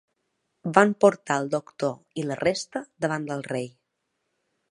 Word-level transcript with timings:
Van 0.77 0.93
portar 1.03 1.37
el 1.41 1.49
doctor 1.51 1.93
i 2.23 2.25
la 2.31 2.39
resta 2.41 2.83
davant 3.07 3.29
del 3.31 3.47
rei. 3.53 3.71